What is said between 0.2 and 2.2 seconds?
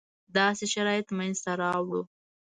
داسې شرایط منځته راوړو.